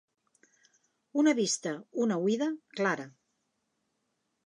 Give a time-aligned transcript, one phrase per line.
[1.25, 1.75] Una vista,
[2.07, 2.51] una oïda,
[2.81, 3.09] clara.